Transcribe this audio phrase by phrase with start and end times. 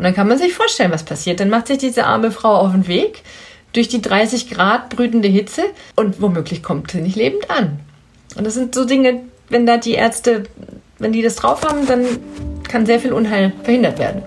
[0.00, 1.40] Und dann kann man sich vorstellen, was passiert.
[1.40, 3.22] Dann macht sich diese arme Frau auf den Weg
[3.74, 5.60] durch die 30 Grad brütende Hitze
[5.94, 7.80] und womöglich kommt sie nicht lebend an.
[8.34, 10.44] Und das sind so Dinge, wenn da die Ärzte,
[10.98, 12.06] wenn die das drauf haben, dann
[12.66, 14.22] kann sehr viel Unheil verhindert werden.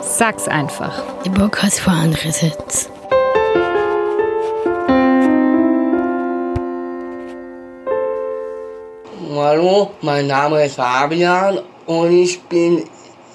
[0.00, 1.02] Sag's einfach.
[1.22, 1.90] Der Bock hat für
[9.38, 12.84] Hallo, mein Name ist Fabian und ich bin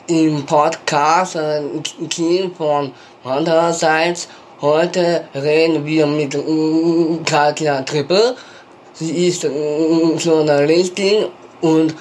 [0.07, 1.37] im Podcast
[2.09, 2.91] Team von
[3.23, 4.27] andererseits.
[4.61, 6.35] Heute reden wir mit
[7.23, 8.35] Katja Trippel.
[8.93, 11.27] Sie ist Journalistin
[11.61, 11.93] und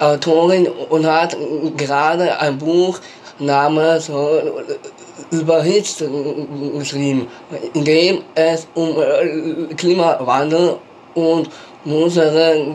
[0.00, 1.36] Autorin und hat
[1.76, 2.98] gerade ein Buch
[3.38, 4.10] namens
[5.30, 6.02] Überhitzt
[6.76, 7.28] geschrieben,
[7.74, 8.96] in dem es um
[9.76, 10.78] Klimawandel
[11.14, 11.48] und
[11.86, 12.66] unsere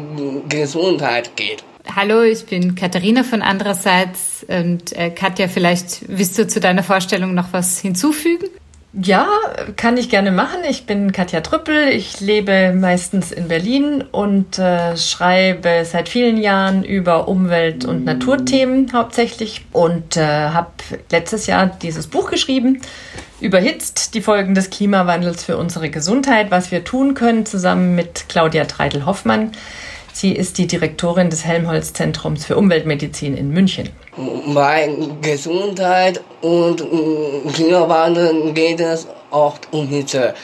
[0.49, 1.63] Gesundheit geht.
[1.95, 7.33] Hallo, ich bin Katharina von andererseits und äh, Katja, vielleicht willst du zu deiner Vorstellung
[7.33, 8.47] noch was hinzufügen?
[8.93, 9.29] Ja,
[9.77, 10.59] kann ich gerne machen.
[10.69, 11.87] Ich bin Katja Trüppel.
[11.89, 18.91] Ich lebe meistens in Berlin und äh, schreibe seit vielen Jahren über Umwelt- und Naturthemen
[18.91, 20.71] hauptsächlich und äh, habe
[21.09, 22.81] letztes Jahr dieses Buch geschrieben.
[23.41, 28.65] Überhitzt die Folgen des Klimawandels für unsere Gesundheit, was wir tun können, zusammen mit Claudia
[28.65, 29.53] Treidel-Hoffmann.
[30.13, 33.89] Sie ist die Direktorin des Helmholtz-Zentrums für Umweltmedizin in München.
[34.53, 34.87] Bei
[35.23, 36.83] Gesundheit und
[37.53, 40.35] Klimawandel geht es oft um Hitze.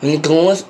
[0.00, 0.64] Wie groß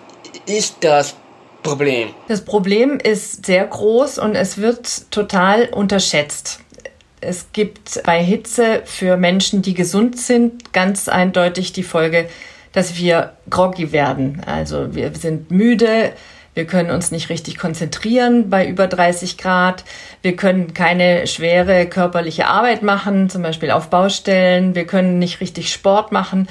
[0.46, 1.14] ist das
[1.62, 2.08] Problem?
[2.28, 6.60] Das Problem ist sehr groß und es wird total unterschätzt.
[7.22, 12.28] Es gibt bei Hitze für Menschen, die gesund sind, ganz eindeutig die Folge,
[12.72, 14.42] dass wir groggy werden.
[14.44, 16.12] Also wir sind müde,
[16.54, 19.84] wir können uns nicht richtig konzentrieren bei über 30 Grad.
[20.20, 24.74] Wir können keine schwere körperliche Arbeit machen, zum Beispiel auf Baustellen.
[24.74, 26.48] Wir können nicht richtig Sport machen.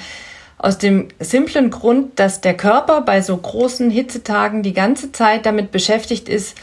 [0.56, 5.70] Aus dem simplen Grund, dass der Körper bei so großen Hitzetagen die ganze Zeit damit
[5.70, 6.56] beschäftigt ist,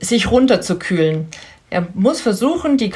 [0.00, 1.28] sich runterzukühlen.
[1.70, 2.90] Er muss versuchen, die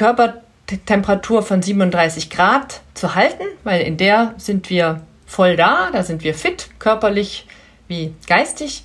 [0.69, 6.23] Körpertemperatur von 37 Grad zu halten, weil in der sind wir voll da, da sind
[6.23, 7.47] wir fit, körperlich
[7.87, 8.83] wie geistig.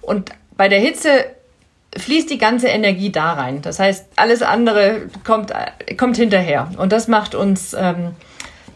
[0.00, 1.26] Und bei der Hitze
[1.96, 3.62] fließt die ganze Energie da rein.
[3.62, 5.52] Das heißt, alles andere kommt,
[5.96, 6.70] kommt hinterher.
[6.76, 8.12] Und das macht uns, ähm,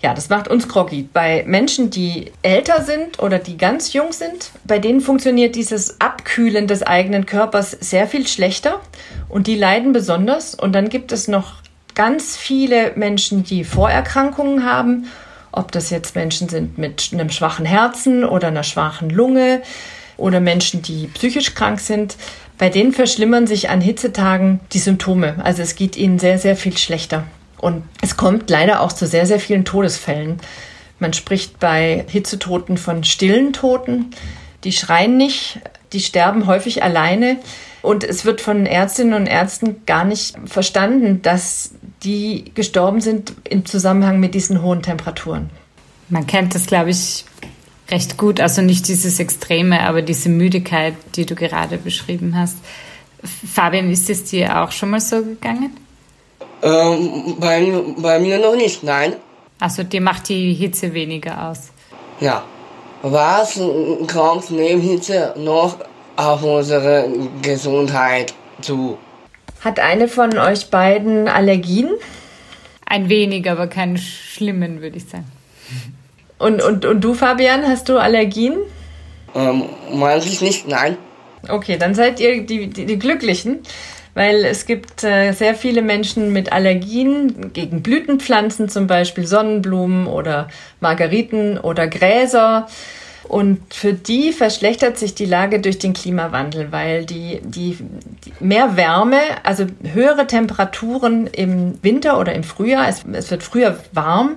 [0.01, 1.09] ja, das macht uns groggy.
[1.13, 6.69] Bei Menschen, die älter sind oder die ganz jung sind, bei denen funktioniert dieses Abkühlen
[6.69, 8.81] des eigenen Körpers sehr viel schlechter
[9.29, 10.55] und die leiden besonders.
[10.55, 11.55] Und dann gibt es noch
[11.99, 15.09] ganz viele Menschen, die Vorerkrankungen haben,
[15.51, 19.63] ob das jetzt Menschen sind mit einem schwachen Herzen oder einer schwachen Lunge
[20.17, 22.17] oder Menschen, die psychisch krank sind,
[22.57, 25.37] bei denen verschlimmern sich an Hitzetagen die Symptome.
[25.43, 27.25] Also es geht ihnen sehr, sehr viel schlechter.
[27.59, 30.39] Und es kommt leider auch zu sehr, sehr vielen Todesfällen.
[31.01, 34.13] Man spricht bei Hitzetoten von stillen Toten.
[34.63, 35.59] Die schreien nicht,
[35.93, 37.39] die sterben häufig alleine.
[37.83, 41.73] Und es wird von Ärztinnen und Ärzten gar nicht verstanden, dass
[42.03, 45.51] die gestorben sind im Zusammenhang mit diesen hohen Temperaturen.
[46.09, 47.25] Man kennt das, glaube ich,
[47.91, 48.41] recht gut.
[48.41, 52.57] Also nicht dieses Extreme, aber diese Müdigkeit, die du gerade beschrieben hast.
[53.23, 55.77] Fabian, ist es dir auch schon mal so gegangen?
[56.63, 59.15] Ähm, bei, bei mir noch nicht, nein.
[59.61, 61.71] Also dir macht die Hitze weniger aus?
[62.21, 62.45] Ja.
[63.03, 63.61] Was
[64.09, 65.77] kommt neben Hitze noch
[66.17, 67.09] auf unsere
[67.43, 68.99] Gesundheit zu?
[69.61, 71.91] Hat eine von euch beiden Allergien?
[72.87, 75.31] Ein wenig, aber keine schlimmen, würde ich sagen.
[76.39, 78.57] Und, und, und du, Fabian, hast du Allergien?
[79.35, 80.97] Ähm, meistens nicht, nein.
[81.49, 83.61] Okay, dann seid ihr die, die, die Glücklichen,
[84.15, 90.49] weil es gibt äh, sehr viele Menschen mit Allergien gegen Blütenpflanzen, zum Beispiel Sonnenblumen oder
[90.81, 92.69] Margeriten oder Gräser.
[93.29, 97.77] Und für die verschlechtert sich die Lage durch den Klimawandel, weil die, die,
[98.25, 103.79] die mehr Wärme, also höhere Temperaturen im Winter oder im Frühjahr, es, es wird früher
[103.93, 104.37] warm,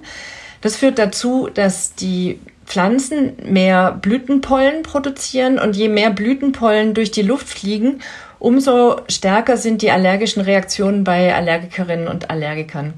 [0.59, 7.21] das führt dazu, dass die Pflanzen mehr Blütenpollen produzieren und je mehr Blütenpollen durch die
[7.21, 8.01] Luft fliegen,
[8.39, 12.93] umso stärker sind die allergischen Reaktionen bei Allergikerinnen und Allergikern.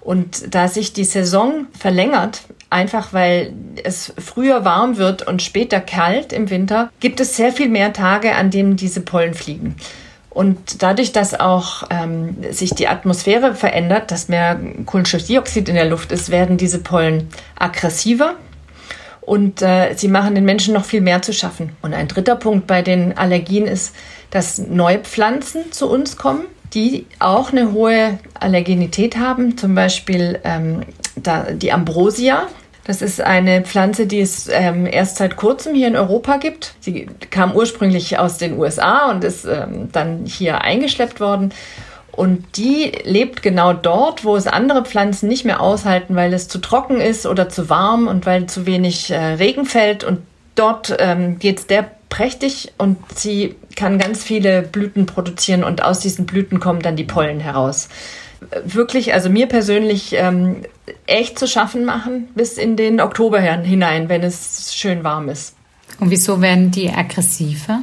[0.00, 2.42] Und da sich die Saison verlängert,
[2.74, 7.68] einfach weil es früher warm wird und später kalt im Winter, gibt es sehr viel
[7.68, 9.76] mehr Tage, an denen diese Pollen fliegen.
[10.28, 16.10] Und dadurch, dass auch ähm, sich die Atmosphäre verändert, dass mehr Kohlenstoffdioxid in der Luft
[16.10, 18.34] ist, werden diese Pollen aggressiver
[19.20, 21.70] und äh, sie machen den Menschen noch viel mehr zu schaffen.
[21.80, 23.94] Und ein dritter Punkt bei den Allergien ist,
[24.30, 26.44] dass neue Pflanzen zu uns kommen,
[26.74, 30.80] die auch eine hohe Allergenität haben, zum Beispiel ähm,
[31.16, 32.48] die Ambrosia.
[32.84, 36.74] Das ist eine Pflanze, die es ähm, erst seit kurzem hier in Europa gibt.
[36.80, 41.52] Sie kam ursprünglich aus den USA und ist ähm, dann hier eingeschleppt worden.
[42.12, 46.58] Und die lebt genau dort, wo es andere Pflanzen nicht mehr aushalten, weil es zu
[46.58, 50.04] trocken ist oder zu warm und weil zu wenig äh, Regen fällt.
[50.04, 50.20] Und
[50.54, 55.98] dort ähm, geht es der prächtig und sie kann ganz viele Blüten produzieren und aus
[55.98, 57.88] diesen Blüten kommen dann die Pollen heraus.
[58.64, 60.62] Wirklich, also mir persönlich ähm,
[61.06, 65.54] echt zu schaffen machen bis in den Oktober hinein, wenn es schön warm ist.
[66.00, 67.80] Und wieso werden die aggressiver?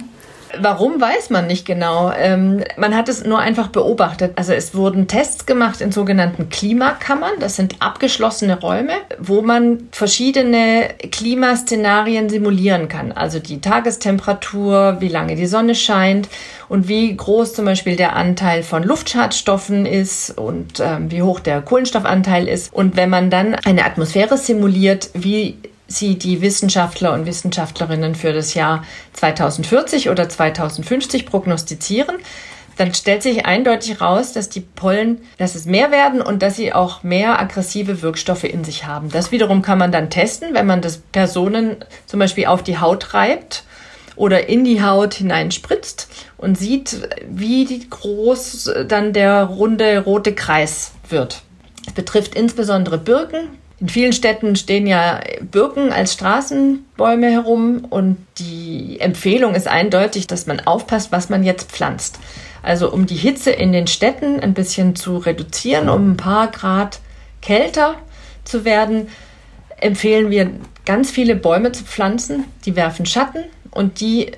[0.60, 2.12] Warum weiß man nicht genau.
[2.12, 4.34] Ähm, man hat es nur einfach beobachtet.
[4.36, 7.34] Also es wurden Tests gemacht in sogenannten Klimakammern.
[7.40, 13.12] Das sind abgeschlossene Räume, wo man verschiedene Klimaszenarien simulieren kann.
[13.12, 16.30] Also die Tagestemperatur, wie lange die Sonne scheint
[16.70, 21.62] und wie groß zum Beispiel der Anteil von Luftschadstoffen ist und ähm, wie hoch der
[21.62, 22.74] Kohlenstoffanteil ist.
[22.74, 25.58] Und wenn man dann eine Atmosphäre simuliert, wie
[25.92, 28.84] sie die Wissenschaftler und Wissenschaftlerinnen für das Jahr
[29.14, 32.18] 2040 oder 2050 prognostizieren,
[32.78, 36.74] dann stellt sich eindeutig raus, dass die Pollen, dass es mehr werden und dass sie
[36.74, 39.10] auch mehr aggressive Wirkstoffe in sich haben.
[39.10, 41.78] Das wiederum kann man dann testen, wenn man das Personen
[42.08, 43.66] zum Beispiel auf die Haut reibt
[44.16, 46.08] oder in die Haut hineinspritzt
[46.38, 51.44] und sieht, wie groß dann der runde rote Kreis wird.
[51.88, 53.50] Es betrifft insbesondere Birken,
[53.82, 60.46] in vielen Städten stehen ja Birken als Straßenbäume herum und die Empfehlung ist eindeutig, dass
[60.46, 62.20] man aufpasst, was man jetzt pflanzt.
[62.62, 67.00] Also um die Hitze in den Städten ein bisschen zu reduzieren, um ein paar Grad
[67.42, 67.96] kälter
[68.44, 69.08] zu werden,
[69.78, 70.52] empfehlen wir
[70.86, 72.46] ganz viele Bäume zu pflanzen.
[72.66, 74.32] Die werfen Schatten und die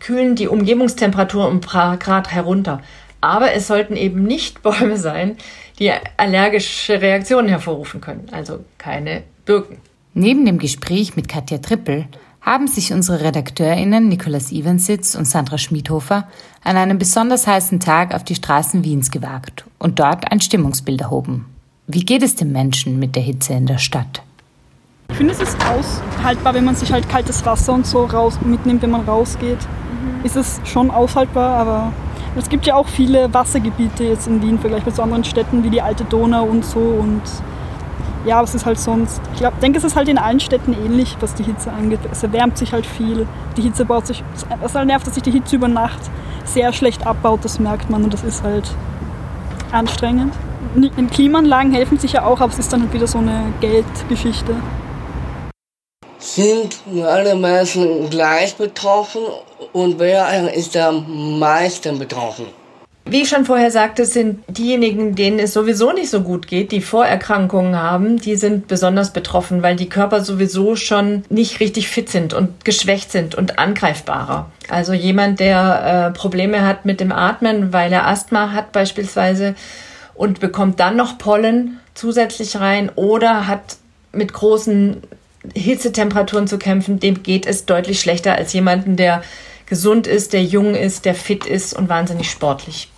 [0.00, 2.82] kühlen die Umgebungstemperatur um ein paar Grad herunter.
[3.20, 5.36] Aber es sollten eben nicht Bäume sein,
[5.78, 9.78] die allergische Reaktionen hervorrufen können, also keine Birken.
[10.14, 12.06] Neben dem Gespräch mit Katja Trippel
[12.40, 16.28] haben sich unsere RedakteurInnen Nikolaus Ivansitz und Sandra Schmidhofer
[16.62, 21.46] an einem besonders heißen Tag auf die Straßen Wiens gewagt und dort ein Stimmungsbild erhoben.
[21.88, 24.22] Wie geht es den Menschen mit der Hitze in der Stadt?
[25.10, 28.82] Ich finde, es ist aushaltbar, wenn man sich halt kaltes Wasser und so raus mitnimmt,
[28.82, 29.58] wenn man rausgeht.
[29.58, 30.24] Mhm.
[30.24, 31.92] Ist es schon aushaltbar, aber
[32.36, 35.80] es gibt ja auch viele Wassergebiete jetzt in Wien, vergleichbar zu anderen Städten wie die
[35.80, 36.80] alte Donau und so.
[36.80, 37.22] Und
[38.26, 39.20] ja, es ist halt sonst.
[39.32, 42.00] Ich glaub, denke, es ist halt in allen Städten ähnlich, was die Hitze angeht.
[42.10, 43.26] Es erwärmt sich halt viel.
[43.56, 44.22] Die Hitze baut sich.
[44.62, 46.10] Es halt nervt, dass sich die Hitze über Nacht
[46.44, 48.70] sehr schlecht abbaut, das merkt man und das ist halt
[49.72, 50.32] anstrengend.
[50.74, 54.54] In Klimaanlagen helfen sich ja auch, aber es ist dann halt wieder so eine Geldgeschichte.
[56.36, 59.22] Sind alle Menschen gleich betroffen
[59.72, 62.44] und wer ist am meisten betroffen?
[63.06, 66.82] Wie ich schon vorher sagte, sind diejenigen, denen es sowieso nicht so gut geht, die
[66.82, 72.34] Vorerkrankungen haben, die sind besonders betroffen, weil die Körper sowieso schon nicht richtig fit sind
[72.34, 74.50] und geschwächt sind und angreifbarer.
[74.68, 79.54] Also jemand, der äh, Probleme hat mit dem Atmen, weil er Asthma hat beispielsweise
[80.12, 83.78] und bekommt dann noch Pollen zusätzlich rein oder hat
[84.12, 85.00] mit großen
[85.54, 89.22] Hitzetemperaturen zu kämpfen, dem geht es deutlich schlechter als jemanden, der
[89.66, 92.88] gesund ist, der jung ist, der fit ist und wahnsinnig sportlich.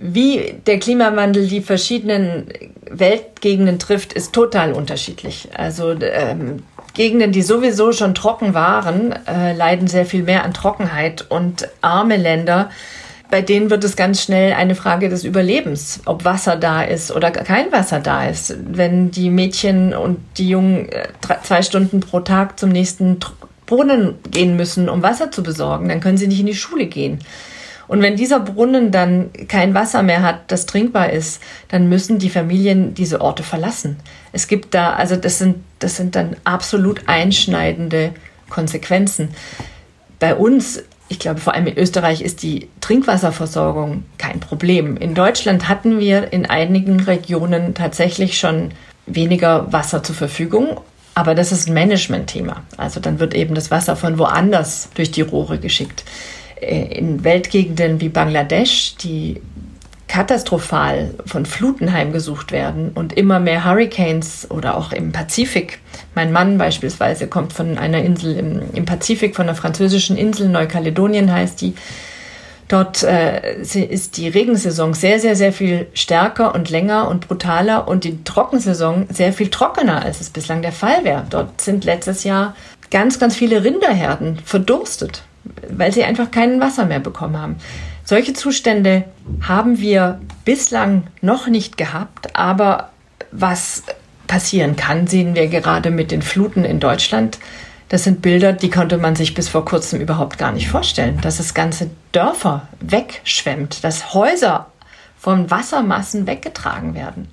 [0.00, 2.48] Wie der Klimawandel die verschiedenen
[2.88, 5.48] Weltgegenden trifft, ist total unterschiedlich.
[5.54, 6.62] Also ähm,
[6.94, 12.16] Gegenden, die sowieso schon trocken waren, äh, leiden sehr viel mehr an Trockenheit und arme
[12.16, 12.70] Länder
[13.30, 17.30] bei denen wird es ganz schnell eine Frage des Überlebens, ob Wasser da ist oder
[17.30, 18.56] kein Wasser da ist.
[18.66, 21.08] Wenn die Mädchen und die Jungen äh,
[21.42, 23.18] zwei Stunden pro Tag zum nächsten
[23.66, 27.18] Brunnen gehen müssen, um Wasser zu besorgen, dann können sie nicht in die Schule gehen.
[27.86, 32.30] Und wenn dieser Brunnen dann kein Wasser mehr hat, das trinkbar ist, dann müssen die
[32.30, 33.96] Familien diese Orte verlassen.
[34.32, 38.12] Es gibt da, also das sind, das sind dann absolut einschneidende
[38.50, 39.30] Konsequenzen.
[40.18, 44.96] Bei uns ich glaube, vor allem in Österreich ist die Trinkwasserversorgung kein Problem.
[44.96, 48.72] In Deutschland hatten wir in einigen Regionen tatsächlich schon
[49.06, 50.80] weniger Wasser zur Verfügung.
[51.14, 52.62] Aber das ist ein Management-Thema.
[52.76, 56.04] Also dann wird eben das Wasser von woanders durch die Rohre geschickt.
[56.60, 59.40] Äh, in Weltgegenden wie Bangladesch, die
[60.18, 65.78] katastrophal von Fluten heimgesucht werden und immer mehr Hurricanes oder auch im Pazifik.
[66.16, 71.32] Mein Mann beispielsweise kommt von einer Insel im, im Pazifik, von einer französischen Insel, Neukaledonien
[71.32, 71.74] heißt die.
[72.66, 78.02] Dort äh, ist die Regensaison sehr, sehr, sehr viel stärker und länger und brutaler und
[78.02, 81.26] die Trockensaison sehr viel trockener, als es bislang der Fall wäre.
[81.30, 82.56] Dort sind letztes Jahr
[82.90, 85.22] ganz, ganz viele Rinderherden verdurstet
[85.70, 87.56] weil sie einfach kein Wasser mehr bekommen haben.
[88.04, 89.04] Solche Zustände
[89.46, 92.90] haben wir bislang noch nicht gehabt, aber
[93.32, 93.82] was
[94.26, 97.38] passieren kann, sehen wir gerade mit den Fluten in Deutschland.
[97.88, 101.40] Das sind Bilder, die konnte man sich bis vor kurzem überhaupt gar nicht vorstellen, dass
[101.40, 104.66] es ganze Dörfer wegschwemmt, dass Häuser
[105.18, 107.28] von Wassermassen weggetragen werden.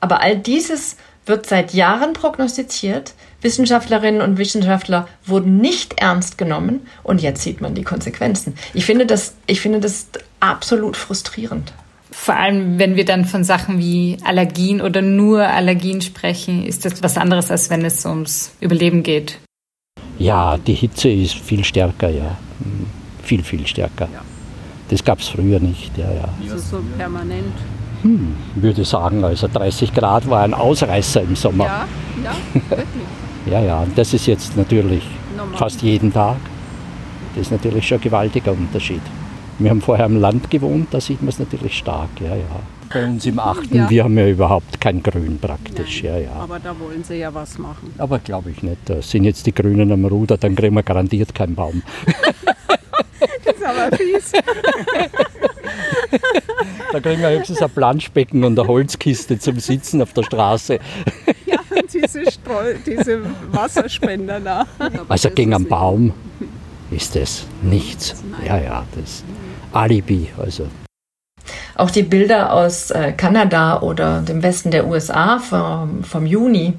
[0.00, 0.96] Aber all dieses
[1.28, 3.14] wird seit Jahren prognostiziert.
[3.40, 8.54] Wissenschaftlerinnen und Wissenschaftler wurden nicht ernst genommen und jetzt sieht man die Konsequenzen.
[8.74, 10.08] Ich finde das, ich finde das
[10.40, 11.72] absolut frustrierend.
[12.10, 17.02] Vor allem, wenn wir dann von Sachen wie Allergien oder nur Allergien sprechen, ist das
[17.02, 19.38] was anderes, als wenn es ums Überleben geht.
[20.18, 22.36] Ja, die Hitze ist viel stärker, ja.
[23.22, 24.08] Viel, viel stärker.
[24.88, 26.28] Das gab es früher nicht, ja, ja.
[26.42, 27.54] Also so permanent.
[28.02, 31.64] Hm, würde sagen, also 30 Grad war ein Ausreißer im Sommer.
[31.64, 31.86] Ja,
[32.24, 32.86] ja, wirklich.
[33.46, 35.02] ja, ja, und das ist jetzt natürlich
[35.36, 35.58] Normal.
[35.58, 36.36] fast jeden Tag.
[37.34, 39.02] Das ist natürlich schon ein gewaltiger Unterschied.
[39.58, 42.44] Wir haben vorher im Land gewohnt, da sieht man es natürlich stark, ja, ja.
[42.92, 43.90] Bei uns im Achten, Ja.
[43.90, 46.32] wir haben ja überhaupt kein Grün praktisch, ja, ja.
[46.32, 47.92] Aber da wollen sie ja was machen.
[47.98, 48.78] Aber glaube ich nicht.
[48.86, 51.82] Da sind jetzt die Grünen am Ruder, dann kriegen wir garantiert keinen Baum.
[53.44, 54.32] Das ist aber fies.
[56.92, 60.78] Da kriegen wir höchstens ein Planschbecken und eine Holzkiste zum Sitzen auf der Straße.
[61.44, 64.66] Ja, und diese, Streu diese Wasserspender da.
[65.08, 66.12] Also gegen einen Baum
[66.90, 68.14] ist das nichts.
[68.46, 69.22] Ja, ja, das
[69.72, 70.28] Alibi.
[70.38, 70.66] Also
[71.74, 76.74] Auch die Bilder aus äh, Kanada oder dem Westen der USA vom, vom Juni,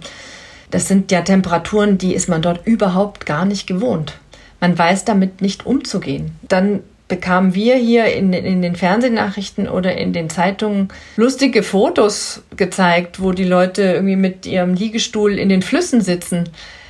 [0.71, 4.19] das sind ja Temperaturen, die ist man dort überhaupt gar nicht gewohnt.
[4.59, 6.37] Man weiß damit nicht umzugehen.
[6.47, 10.87] Dann bekamen wir hier in, in den Fernsehnachrichten oder in den Zeitungen
[11.17, 16.47] lustige Fotos gezeigt, wo die Leute irgendwie mit ihrem Liegestuhl in den Flüssen sitzen,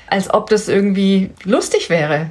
[0.07, 2.29] als ob das irgendwie lustig wäre.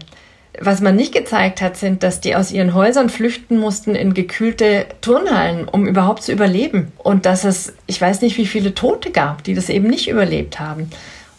[0.60, 4.86] Was man nicht gezeigt hat, sind, dass die aus ihren Häusern flüchten mussten in gekühlte
[5.00, 6.92] Turnhallen, um überhaupt zu überleben.
[6.98, 10.58] Und dass es, ich weiß nicht, wie viele Tote gab, die das eben nicht überlebt
[10.58, 10.90] haben.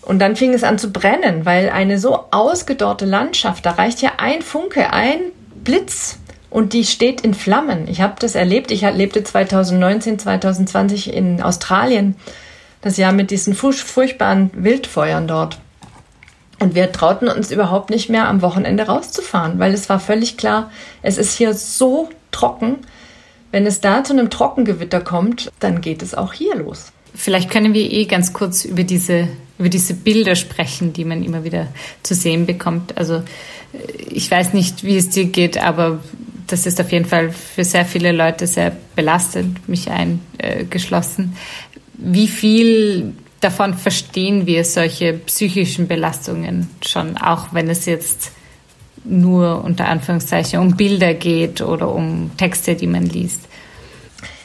[0.01, 4.13] Und dann fing es an zu brennen, weil eine so ausgedorrte Landschaft, da reicht ja
[4.17, 5.19] ein Funke, ein
[5.63, 6.17] Blitz
[6.49, 7.87] und die steht in Flammen.
[7.87, 8.71] Ich habe das erlebt.
[8.71, 12.15] Ich lebte 2019, 2020 in Australien,
[12.81, 15.59] das Jahr mit diesen furch- furchtbaren Wildfeuern dort.
[16.59, 20.71] Und wir trauten uns überhaupt nicht mehr am Wochenende rauszufahren, weil es war völlig klar,
[21.01, 22.79] es ist hier so trocken.
[23.51, 26.91] Wenn es da zu einem Trockengewitter kommt, dann geht es auch hier los.
[27.15, 29.27] Vielleicht können wir eh ganz kurz über diese,
[29.57, 31.67] über diese Bilder sprechen, die man immer wieder
[32.03, 32.97] zu sehen bekommt.
[32.97, 33.23] Also äh,
[34.09, 35.99] ich weiß nicht, wie es dir geht, aber
[36.49, 41.35] das ist auf jeden Fall für sehr viele Leute sehr belastend, mich eingeschlossen.
[41.93, 48.31] Wie viel davon verstehen wir solche psychischen Belastungen schon, auch wenn es jetzt
[49.03, 53.41] nur unter Anführungszeichen um Bilder geht oder um Texte, die man liest?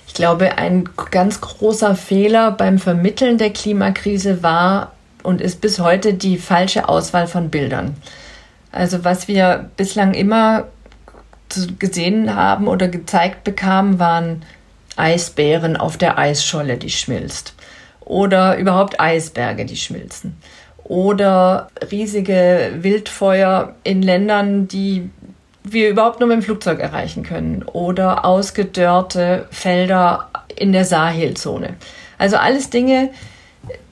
[0.06, 4.92] Ich glaube, ein ganz großer Fehler beim Vermitteln der Klimakrise war
[5.24, 7.96] und ist bis heute die falsche Auswahl von Bildern.
[8.70, 10.68] Also was wir bislang immer
[11.78, 14.42] gesehen haben oder gezeigt bekamen, waren
[14.96, 17.54] Eisbären auf der Eisscholle, die schmilzt.
[18.00, 20.36] Oder überhaupt Eisberge, die schmilzen.
[20.84, 25.10] Oder riesige Wildfeuer in Ländern, die
[25.62, 27.62] wir überhaupt nur mit dem Flugzeug erreichen können.
[27.62, 31.76] Oder ausgedörrte Felder in der Sahelzone.
[32.18, 33.10] Also alles Dinge,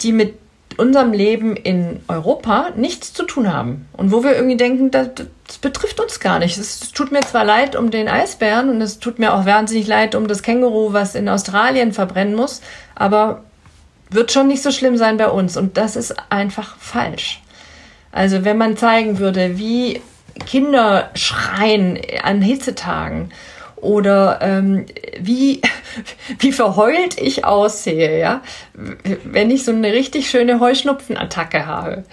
[0.02, 0.34] die mit
[0.76, 3.88] unserem Leben in Europa nichts zu tun haben.
[3.92, 5.08] Und wo wir irgendwie denken, das,
[5.52, 6.56] das betrifft uns gar nicht.
[6.56, 10.14] Es tut mir zwar leid um den Eisbären und es tut mir auch wahnsinnig leid
[10.14, 12.62] um das Känguru, was in Australien verbrennen muss,
[12.94, 13.44] aber
[14.08, 15.58] wird schon nicht so schlimm sein bei uns.
[15.58, 17.42] Und das ist einfach falsch.
[18.12, 20.00] Also wenn man zeigen würde, wie
[20.46, 23.30] Kinder schreien an Hitzetagen
[23.76, 24.86] oder ähm,
[25.20, 25.60] wie,
[26.38, 28.40] wie verheult ich aussehe, ja,
[28.72, 32.04] wenn ich so eine richtig schöne Heuschnupfenattacke habe,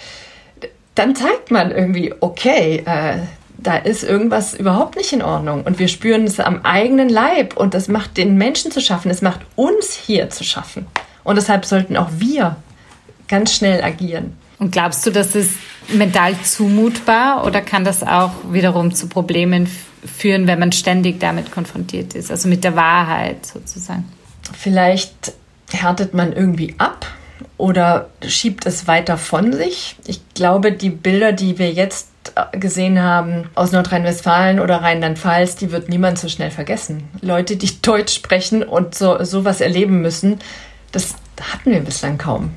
[1.00, 3.20] dann zeigt man irgendwie, okay, äh,
[3.58, 5.64] da ist irgendwas überhaupt nicht in Ordnung.
[5.64, 7.56] Und wir spüren es am eigenen Leib.
[7.56, 10.88] Und das macht den Menschen zu schaffen, es macht uns hier zu schaffen.
[11.24, 12.58] Und deshalb sollten auch wir
[13.30, 14.36] ganz schnell agieren.
[14.60, 15.52] Und glaubst du, das ist
[15.88, 17.46] mental zumutbar?
[17.46, 19.70] Oder kann das auch wiederum zu Problemen
[20.18, 24.04] führen, wenn man ständig damit konfrontiert ist, also mit der Wahrheit sozusagen?
[24.58, 25.32] Vielleicht
[25.72, 27.06] härtet man irgendwie ab
[27.60, 29.98] oder schiebt es weiter von sich.
[30.08, 35.72] Ich glaube, die Bilder, die wir jetzt äh, gesehen haben aus Nordrhein-Westfalen oder Rheinland-Pfalz, die
[35.72, 37.10] wird niemand so schnell vergessen.
[37.22, 40.40] Leute, die Deutsch sprechen und so sowas erleben müssen,
[40.94, 41.16] das
[41.52, 42.52] hatten wir bislang kaum.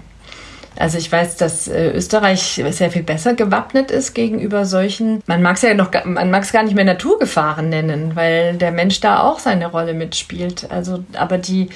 [0.77, 5.57] Also ich weiß, dass äh, Österreich sehr viel besser gewappnet ist gegenüber solchen, man mag
[5.57, 9.21] es ja noch, man mag es gar nicht mehr Naturgefahren nennen, weil der Mensch da
[9.21, 10.71] auch seine Rolle mitspielt.
[10.71, 11.71] Also, aber die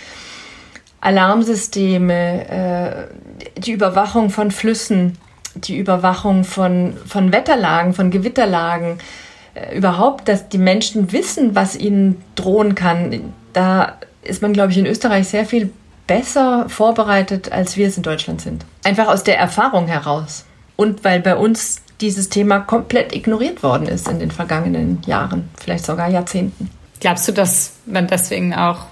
[1.07, 5.17] Alarmsysteme, äh, die Überwachung von Flüssen,
[5.55, 8.99] die Überwachung von, von Wetterlagen, von Gewitterlagen,
[9.55, 14.79] äh, überhaupt, dass die Menschen wissen, was ihnen drohen kann, da ist man, glaube ich,
[14.79, 15.71] in Österreich sehr viel
[16.09, 18.65] besser vorbereitet, als wir es in Deutschland sind.
[18.83, 20.45] Einfach aus der Erfahrung heraus.
[20.75, 25.87] Und weil bei uns dieses Thema komplett ignoriert worden ist in den vergangenen Jahren, vielleicht
[25.87, 26.69] sogar Jahrzehnten.
[26.99, 28.87] Glaubst du, dass man deswegen auch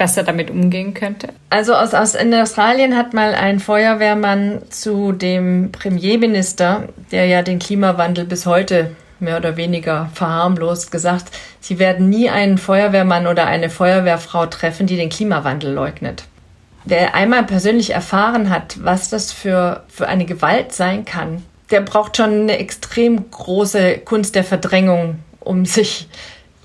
[0.00, 1.28] besser damit umgehen könnte?
[1.50, 7.58] Also aus, aus in Australien hat mal ein Feuerwehrmann zu dem Premierminister, der ja den
[7.58, 11.26] Klimawandel bis heute mehr oder weniger verharmlost gesagt,
[11.60, 16.24] sie werden nie einen Feuerwehrmann oder eine Feuerwehrfrau treffen, die den Klimawandel leugnet.
[16.86, 22.16] Wer einmal persönlich erfahren hat, was das für, für eine Gewalt sein kann, der braucht
[22.16, 26.08] schon eine extrem große Kunst der Verdrängung, um sich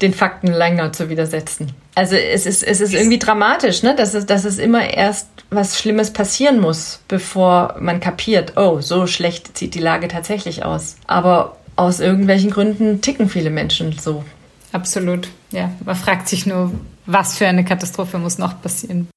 [0.02, 1.72] den Fakten länger zu widersetzen.
[1.96, 3.96] Also es ist, es ist irgendwie dramatisch, ne?
[3.96, 9.08] dass, es, dass es immer erst was Schlimmes passieren muss, bevor man kapiert, oh, so
[9.08, 10.98] schlecht sieht die Lage tatsächlich aus.
[11.08, 14.24] Aber aus irgendwelchen Gründen ticken viele Menschen so.
[14.72, 15.72] Absolut, ja.
[15.86, 16.74] Man fragt sich nur,
[17.06, 19.08] was für eine Katastrophe muss noch passieren.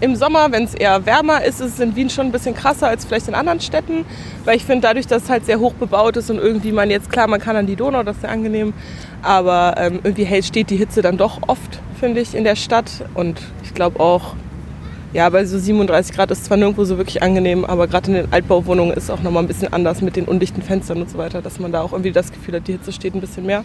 [0.00, 2.88] Im Sommer, wenn es eher wärmer ist, ist es in Wien schon ein bisschen krasser
[2.88, 4.04] als vielleicht in anderen Städten,
[4.44, 7.10] weil ich finde, dadurch, dass es halt sehr hoch bebaut ist und irgendwie man jetzt,
[7.10, 8.72] klar, man kann an die Donau, das ist sehr angenehm,
[9.22, 12.90] aber ähm, irgendwie hält, steht die Hitze dann doch oft, finde ich, in der Stadt.
[13.14, 14.34] Und ich glaube auch,
[15.12, 18.32] ja, bei so 37 Grad ist zwar nirgendwo so wirklich angenehm, aber gerade in den
[18.32, 21.40] Altbauwohnungen ist es auch nochmal ein bisschen anders mit den undichten Fenstern und so weiter,
[21.40, 23.64] dass man da auch irgendwie das Gefühl hat, die Hitze steht ein bisschen mehr.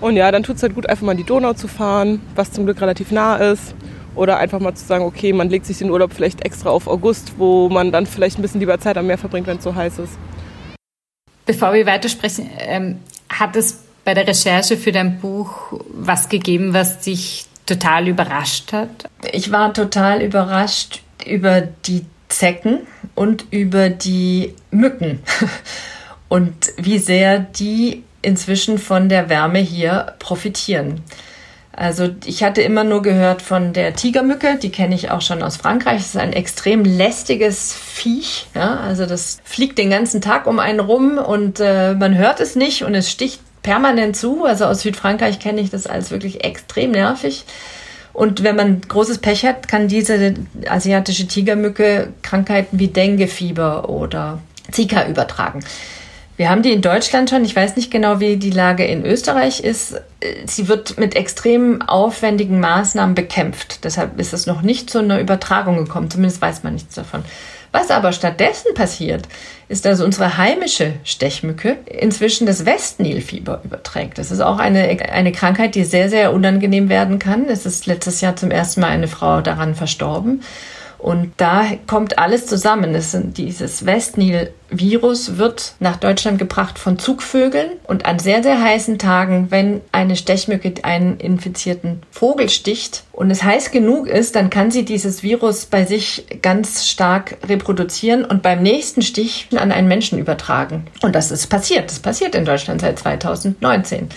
[0.00, 2.52] Und ja, dann tut es halt gut, einfach mal in die Donau zu fahren, was
[2.52, 3.74] zum Glück relativ nah ist
[4.14, 7.34] oder einfach mal zu sagen, okay, man legt sich den Urlaub vielleicht extra auf August,
[7.38, 9.98] wo man dann vielleicht ein bisschen lieber Zeit am Meer verbringt, wenn es so heiß
[9.98, 10.18] ist.
[11.46, 17.00] Bevor wir weitersprechen, ähm, hat es bei der Recherche für dein Buch was gegeben, was
[17.00, 19.08] dich total überrascht hat?
[19.32, 22.80] Ich war total überrascht über die Zecken
[23.14, 25.20] und über die Mücken
[26.28, 31.02] und wie sehr die inzwischen von der Wärme hier profitieren.
[31.80, 35.56] Also ich hatte immer nur gehört von der Tigermücke, die kenne ich auch schon aus
[35.56, 35.96] Frankreich.
[35.96, 38.48] Das ist ein extrem lästiges Viech.
[38.54, 38.80] Ja?
[38.80, 42.84] Also das fliegt den ganzen Tag um einen rum und äh, man hört es nicht
[42.84, 44.44] und es sticht permanent zu.
[44.44, 47.46] Also aus Südfrankreich kenne ich das als wirklich extrem nervig.
[48.12, 50.34] Und wenn man großes Pech hat, kann diese
[50.68, 55.60] asiatische Tigermücke Krankheiten wie Denguefieber oder Zika übertragen.
[56.40, 57.44] Wir haben die in Deutschland schon.
[57.44, 60.00] Ich weiß nicht genau, wie die Lage in Österreich ist.
[60.46, 63.84] Sie wird mit extrem aufwendigen Maßnahmen bekämpft.
[63.84, 66.10] Deshalb ist es noch nicht zu einer Übertragung gekommen.
[66.10, 67.24] Zumindest weiß man nichts davon.
[67.72, 69.28] Was aber stattdessen passiert,
[69.68, 74.16] ist, dass unsere heimische Stechmücke inzwischen das Westnilfieber überträgt.
[74.16, 77.50] Das ist auch eine, eine Krankheit, die sehr, sehr unangenehm werden kann.
[77.50, 80.42] Es ist letztes Jahr zum ersten Mal eine Frau daran verstorben.
[81.00, 82.94] Und da kommt alles zusammen.
[82.94, 88.98] Es sind dieses Westnil-Virus wird nach Deutschland gebracht von Zugvögeln und an sehr, sehr heißen
[88.98, 94.70] Tagen, wenn eine Stechmücke einen infizierten Vogel sticht und es heiß genug ist, dann kann
[94.70, 100.18] sie dieses Virus bei sich ganz stark reproduzieren und beim nächsten Stich an einen Menschen
[100.18, 100.86] übertragen.
[101.00, 101.90] Und das ist passiert.
[101.90, 104.10] Das passiert in Deutschland seit 2019.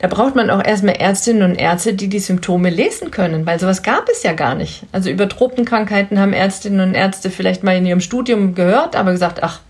[0.00, 3.82] Da braucht man auch erstmal Ärztinnen und Ärzte, die die Symptome lesen können, weil sowas
[3.82, 4.82] gab es ja gar nicht.
[4.92, 9.42] Also über Tropenkrankheiten haben Ärztinnen und Ärzte vielleicht mal in ihrem Studium gehört, aber gesagt,
[9.42, 9.60] ach,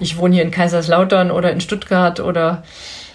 [0.00, 2.62] ich wohne hier in Kaiserslautern oder in Stuttgart oder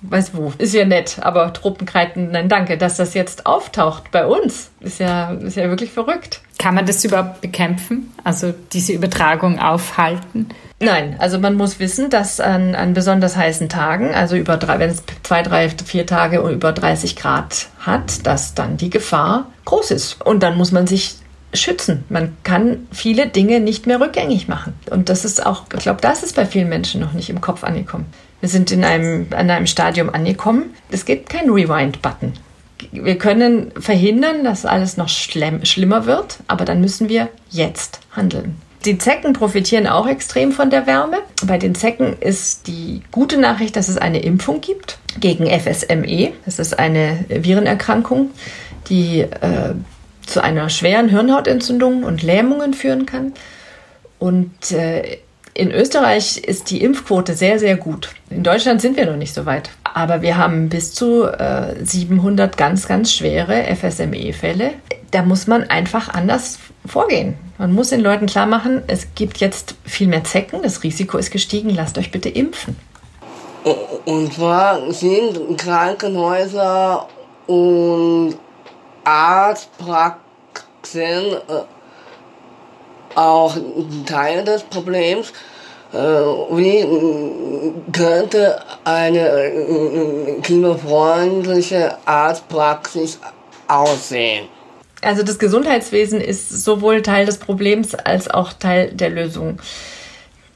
[0.10, 0.54] weiß wo.
[0.58, 5.32] Ist ja nett, aber Tropenkrankheiten, nein, danke, dass das jetzt auftaucht bei uns, ist ja,
[5.32, 6.42] ist ja wirklich verrückt.
[6.58, 8.14] Kann man das überhaupt bekämpfen?
[8.24, 10.50] Also diese Übertragung aufhalten?
[10.80, 14.90] Nein, also man muss wissen, dass an, an besonders heißen Tagen, also über drei, wenn
[14.90, 20.22] es zwei, drei, vier Tage über 30 Grad hat, dass dann die Gefahr groß ist.
[20.22, 21.16] Und dann muss man sich
[21.54, 22.04] schützen.
[22.10, 24.74] Man kann viele Dinge nicht mehr rückgängig machen.
[24.90, 27.64] Und das ist auch, ich glaube, das ist bei vielen Menschen noch nicht im Kopf
[27.64, 28.06] angekommen.
[28.42, 30.74] Wir sind in einem, an einem Stadium angekommen.
[30.92, 32.34] Es gibt keinen Rewind-Button.
[32.92, 38.62] Wir können verhindern, dass alles noch schlimm, schlimmer wird, aber dann müssen wir jetzt handeln.
[38.86, 41.18] Die Zecken profitieren auch extrem von der Wärme.
[41.48, 46.34] Bei den Zecken ist die gute Nachricht, dass es eine Impfung gibt gegen FSME.
[46.46, 48.30] Das ist eine Virenerkrankung,
[48.90, 49.74] die äh,
[50.28, 53.34] zu einer schweren Hirnhautentzündung und Lähmungen führen kann.
[54.20, 55.18] Und äh,
[55.56, 58.10] in Österreich ist die Impfquote sehr, sehr gut.
[58.30, 59.70] In Deutschland sind wir noch nicht so weit.
[59.84, 64.74] Aber wir haben bis zu äh, 700 ganz, ganz schwere FSME-Fälle.
[65.12, 67.36] Da muss man einfach anders vorgehen.
[67.58, 71.32] Man muss den Leuten klar machen, es gibt jetzt viel mehr Zecken, das Risiko ist
[71.32, 72.76] gestiegen, lasst euch bitte impfen.
[74.04, 77.08] Und zwar sind Krankenhäuser
[77.48, 78.36] und
[79.06, 80.18] Arztpraxen
[83.16, 83.56] auch
[84.06, 85.32] Teil des Problems.
[85.94, 86.86] Äh, wie
[87.92, 93.20] könnte eine äh, klimafreundliche Arztpraxis
[93.68, 94.48] aussehen?
[95.02, 99.60] Also das Gesundheitswesen ist sowohl Teil des Problems als auch Teil der Lösung.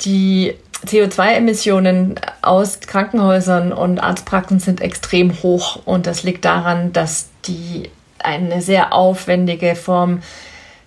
[0.02, 7.90] Die CO2-Emissionen aus Krankenhäusern und Arztpraxen sind extrem hoch und das liegt daran, dass die
[8.18, 10.22] eine sehr aufwendige Form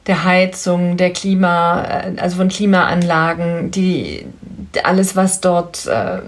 [0.07, 4.27] der Heizung, der Klima, äh, also von Klimaanlagen, die
[4.83, 6.21] alles, was dort äh,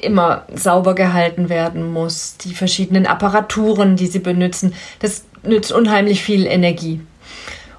[0.00, 6.46] immer sauber gehalten werden muss, die verschiedenen Apparaturen, die sie benutzen, das nützt unheimlich viel
[6.46, 7.00] Energie.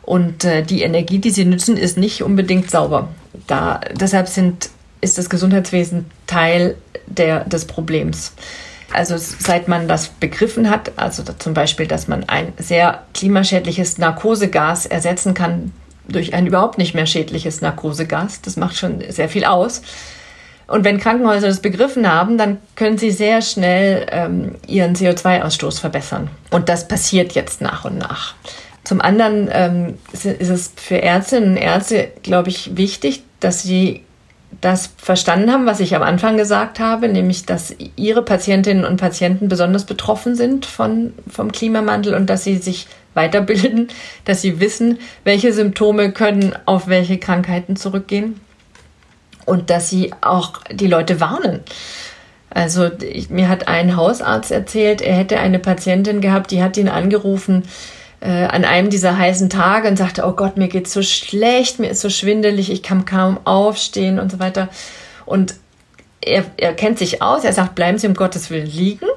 [0.01, 3.09] Und äh, die Energie, die sie nützen, ist nicht unbedingt sauber.
[3.47, 4.69] Da, deshalb sind,
[5.01, 8.33] ist das Gesundheitswesen Teil der, des Problems.
[8.93, 14.85] Also seit man das begriffen hat, also zum Beispiel, dass man ein sehr klimaschädliches Narkosegas
[14.85, 15.73] ersetzen kann
[16.07, 19.81] durch ein überhaupt nicht mehr schädliches Narkosegas, das macht schon sehr viel aus.
[20.65, 26.29] Und wenn Krankenhäuser das begriffen haben, dann können sie sehr schnell ähm, ihren CO2-Ausstoß verbessern.
[26.51, 28.35] Und das passiert jetzt nach und nach.
[28.83, 34.03] Zum anderen ähm, ist es für Ärztinnen und Ärzte, glaube ich, wichtig, dass sie
[34.61, 39.47] das verstanden haben, was ich am Anfang gesagt habe, nämlich, dass ihre Patientinnen und Patienten
[39.47, 43.89] besonders betroffen sind von, vom Klimawandel und dass sie sich weiterbilden,
[44.25, 48.39] dass sie wissen, welche Symptome können auf welche Krankheiten zurückgehen
[49.45, 51.61] und dass sie auch die Leute warnen.
[52.49, 56.89] Also ich, mir hat ein Hausarzt erzählt, er hätte eine Patientin gehabt, die hat ihn
[56.89, 57.63] angerufen
[58.21, 61.89] äh, an einem dieser heißen Tage und sagte, oh Gott, mir geht's so schlecht, mir
[61.89, 64.69] ist so schwindelig, ich kann kaum aufstehen und so weiter.
[65.25, 65.55] Und
[66.21, 69.07] er, er kennt sich aus, er sagt, bleiben Sie um Gottes Willen liegen.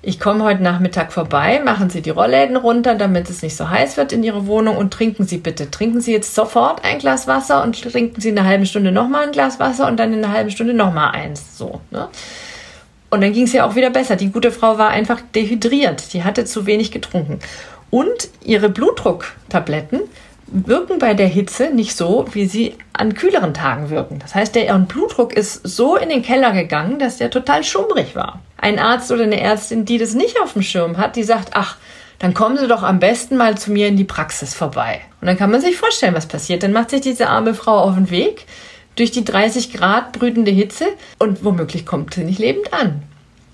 [0.00, 3.96] Ich komme heute Nachmittag vorbei, machen Sie die Rollläden runter, damit es nicht so heiß
[3.96, 5.70] wird in Ihre Wohnung und trinken Sie bitte.
[5.70, 9.26] Trinken Sie jetzt sofort ein Glas Wasser und trinken Sie in einer halben Stunde nochmal
[9.26, 11.58] ein Glas Wasser und dann in einer halben Stunde nochmal eins.
[11.58, 12.08] So, ne?
[13.10, 14.16] Und dann ging es ja auch wieder besser.
[14.16, 16.12] Die gute Frau war einfach dehydriert.
[16.12, 17.40] Die hatte zu wenig getrunken.
[17.90, 20.00] Und ihre Blutdrucktabletten
[20.50, 24.18] wirken bei der Hitze nicht so, wie sie an kühleren Tagen wirken.
[24.18, 28.40] Das heißt, der Blutdruck ist so in den Keller gegangen, dass der total schummrig war.
[28.56, 31.76] Ein Arzt oder eine Ärztin, die das nicht auf dem Schirm hat, die sagt, ach,
[32.18, 35.02] dann kommen Sie doch am besten mal zu mir in die Praxis vorbei.
[35.20, 36.62] Und dann kann man sich vorstellen, was passiert.
[36.62, 38.46] Dann macht sich diese arme Frau auf den Weg
[38.96, 40.86] durch die 30 Grad brütende Hitze
[41.18, 43.02] und womöglich kommt sie nicht lebend an.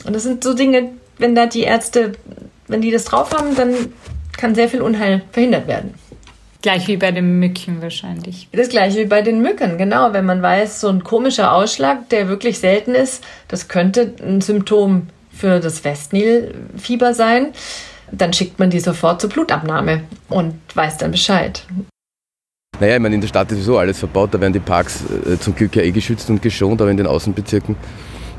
[0.07, 2.13] Und das sind so Dinge, wenn da die Ärzte,
[2.67, 3.75] wenn die das drauf haben, dann
[4.37, 5.95] kann sehr viel Unheil verhindert werden.
[6.63, 8.49] Gleich wie bei den Mücken wahrscheinlich.
[8.53, 10.15] Das gleiche wie bei den Mücken, genau.
[10.15, 15.09] Wenn man weiß, so ein komischer Ausschlag, der wirklich selten ist, das könnte ein Symptom
[15.31, 17.49] für das Westnilfieber sein,
[18.11, 21.67] dann schickt man die sofort zur Blutabnahme und weiß dann Bescheid.
[22.81, 25.39] Naja, ich meine, in der Stadt ist sowieso alles verbaut, da werden die Parks äh,
[25.39, 27.77] zum Glück ja eh geschützt und geschont, aber in den Außenbezirken,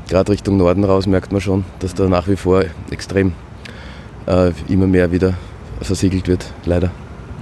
[0.08, 3.32] gerade Richtung Norden raus, merkt man schon, dass da nach wie vor extrem
[4.26, 5.34] äh, immer mehr wieder
[5.82, 6.90] versiegelt wird, leider.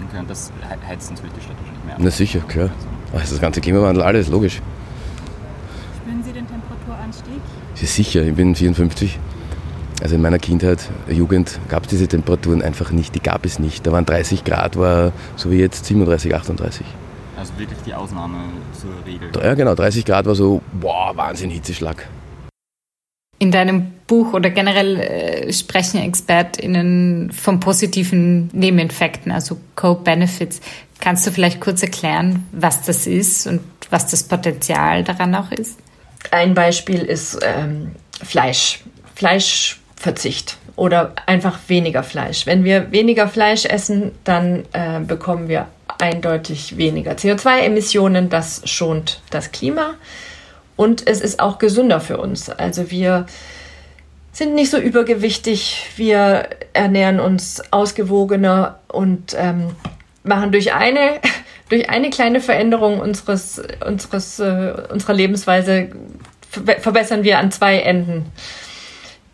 [0.08, 0.50] Okay, und das
[0.88, 1.96] heizt uns die Stadt wahrscheinlich mehr?
[1.98, 2.70] Na sicher, klar.
[3.16, 4.60] Ach, das ganze Klimawandel, alles, logisch.
[5.96, 7.40] Spüren Sie den Temperaturanstieg?
[7.76, 9.18] Ja, sicher, ich bin 54.
[10.02, 13.86] Also in meiner Kindheit, Jugend gab es diese Temperaturen einfach nicht, die gab es nicht.
[13.86, 16.84] Da waren 30 Grad, war so wie jetzt 37, 38.
[17.38, 18.38] Also wirklich die Ausnahme
[18.72, 19.30] zur Regel?
[19.42, 22.08] Ja genau, 30 Grad war so, wow, Wahnsinn, Hitzeschlag.
[23.38, 30.60] In deinem Buch oder generell äh, sprechen ExpertInnen von positiven Nebeneffekten, also Co-Benefits.
[31.00, 35.78] Kannst du vielleicht kurz erklären, was das ist und was das Potenzial daran auch ist?
[36.30, 37.92] Ein Beispiel ist ähm,
[38.22, 38.80] Fleisch,
[39.14, 42.46] Fleischverzicht oder einfach weniger Fleisch.
[42.46, 45.68] Wenn wir weniger Fleisch essen, dann äh, bekommen wir
[45.98, 48.28] eindeutig weniger CO2-Emissionen.
[48.28, 49.94] Das schont das Klima.
[50.76, 52.50] Und es ist auch gesünder für uns.
[52.50, 53.26] Also wir
[54.32, 59.76] sind nicht so übergewichtig, wir ernähren uns ausgewogener und ähm,
[60.24, 61.20] machen durch eine,
[61.68, 65.90] durch eine kleine Veränderung unseres, unseres, äh, unserer Lebensweise
[66.50, 68.26] verbessern wir an zwei Enden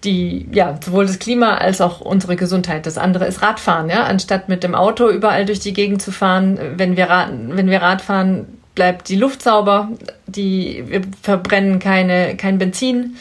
[0.05, 2.87] die, ja, sowohl das Klima als auch unsere Gesundheit.
[2.87, 4.05] Das andere ist Radfahren, ja.
[4.05, 7.09] Anstatt mit dem Auto überall durch die Gegend zu fahren, wenn wir,
[7.49, 9.91] wenn wir Radfahren, bleibt die Luft sauber,
[10.27, 13.17] die, wir verbrennen keine, kein Benzin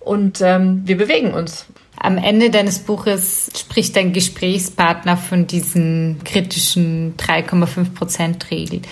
[0.00, 1.66] und ähm, wir bewegen uns.
[1.96, 8.82] Am Ende deines Buches spricht dein Gesprächspartner von diesen kritischen 3,5 Prozent Regel.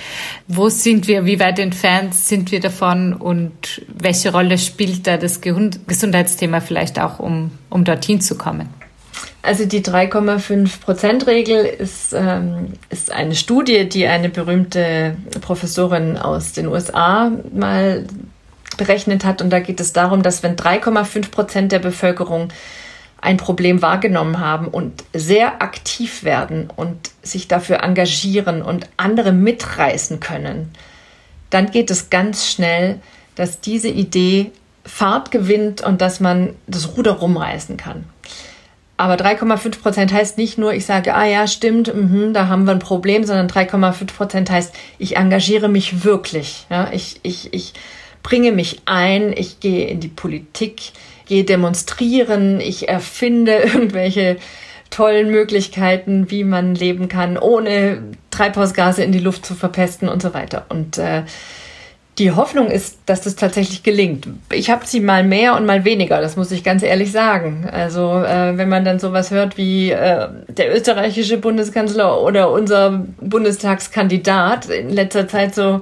[0.47, 1.27] Wo sind wir?
[1.27, 3.13] Wie weit entfernt sind wir davon?
[3.13, 8.69] Und welche Rolle spielt da das Gesundheitsthema vielleicht auch, um, um dorthin zu kommen?
[9.43, 16.53] Also die 3,5 Prozent Regel ist, ähm, ist eine Studie, die eine berühmte Professorin aus
[16.53, 18.05] den USA mal
[18.77, 19.43] berechnet hat.
[19.43, 22.49] Und da geht es darum, dass wenn 3,5 Prozent der Bevölkerung
[23.21, 30.19] ein Problem wahrgenommen haben und sehr aktiv werden und sich dafür engagieren und andere mitreißen
[30.19, 30.73] können,
[31.51, 33.01] dann geht es ganz schnell,
[33.37, 34.51] dass diese Idee
[34.85, 38.05] Fahrt gewinnt und dass man das Ruder rumreißen kann.
[39.03, 42.71] Aber 3,5 Prozent heißt nicht nur, ich sage, ah ja, stimmt, mh, da haben wir
[42.71, 46.67] ein Problem, sondern 3,5 Prozent heißt, ich engagiere mich wirklich.
[46.71, 47.73] Ja, ich, ich, ich
[48.23, 50.93] bringe mich ein, ich gehe in die Politik,
[51.27, 54.37] gehe demonstrieren, ich erfinde irgendwelche
[54.91, 60.33] tollen Möglichkeiten, wie man leben kann, ohne Treibhausgase in die Luft zu verpesten und so
[60.33, 60.67] weiter.
[60.69, 61.25] Und äh,
[62.19, 64.29] die Hoffnung ist, dass das tatsächlich gelingt.
[64.53, 67.67] Ich habe sie mal mehr und mal weniger, das muss ich ganz ehrlich sagen.
[67.71, 74.69] Also äh, wenn man dann sowas hört wie äh, der österreichische Bundeskanzler oder unser Bundestagskandidat
[74.69, 75.81] in letzter Zeit so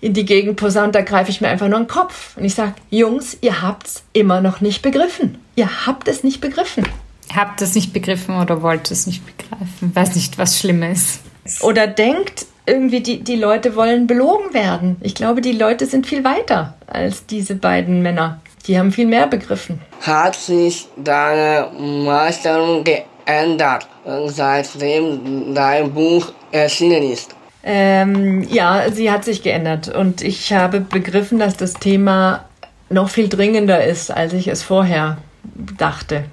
[0.00, 2.36] in die Gegend posaunt, da greife ich mir einfach nur einen Kopf.
[2.36, 5.38] Und ich sage, Jungs, ihr habt's immer noch nicht begriffen.
[5.56, 6.86] Ihr habt es nicht begriffen.
[7.34, 9.94] Habt es nicht begriffen oder wollt es nicht begreifen?
[9.94, 11.20] Weiß nicht, was schlimm ist.
[11.60, 14.96] Oder denkt irgendwie, die, die Leute wollen belogen werden.
[15.00, 18.40] Ich glaube, die Leute sind viel weiter als diese beiden Männer.
[18.66, 19.80] Die haben viel mehr begriffen.
[20.00, 23.86] Hat sich deine Meisterung geändert,
[24.26, 27.34] seitdem dein Buch erschienen ist?
[27.62, 32.44] Ähm, ja, sie hat sich geändert und ich habe begriffen, dass das Thema
[32.88, 35.18] noch viel dringender ist, als ich es vorher
[35.76, 36.24] dachte.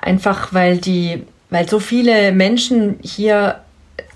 [0.00, 3.60] Einfach weil die, weil so viele Menschen hier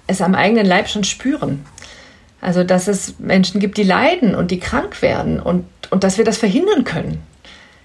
[0.08, 1.64] es am eigenen Leib schon spüren.
[2.40, 6.24] Also, dass es Menschen gibt, die leiden und die krank werden und, und dass wir
[6.24, 7.22] das verhindern können.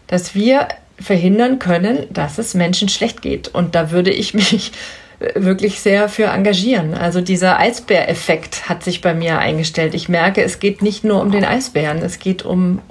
[0.08, 0.68] Dass wir
[1.00, 3.48] verhindern können, dass es Menschen schlecht geht.
[3.48, 4.72] Und da würde ich mich
[5.36, 6.94] wirklich sehr für engagieren.
[6.94, 9.94] Also dieser Eisbäreffekt hat sich bei mir eingestellt.
[9.94, 12.82] Ich merke, es geht nicht nur um den Eisbären, es geht um,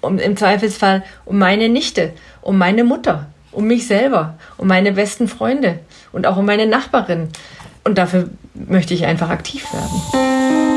[0.00, 5.28] um im Zweifelsfall um meine Nichte, um meine Mutter, um mich selber, um meine besten
[5.28, 5.80] Freunde
[6.12, 7.28] und auch um meine Nachbarin.
[7.82, 10.73] Und dafür möchte ich einfach aktiv werden.